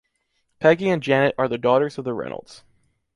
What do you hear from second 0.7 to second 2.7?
and Janet are the daughters of the Reynolds.